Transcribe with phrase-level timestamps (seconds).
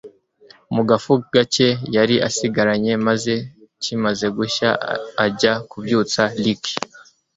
[0.73, 3.33] mu gafu gake yari asigaranye maze
[3.83, 4.69] kimaze gushya
[5.25, 6.75] ajya kubyutsa Ricky